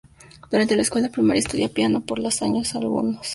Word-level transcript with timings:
Durante 0.49 0.75
la 0.75 0.81
escuela 0.81 1.09
primaria 1.09 1.41
estudia 1.41 1.69
piano 1.69 2.01
por 2.01 2.17
algunos 2.17 2.41
años. 2.41 2.73